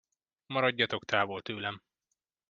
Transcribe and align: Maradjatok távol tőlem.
Maradjatok 0.45 1.03
távol 1.05 1.41
tőlem. 1.41 1.81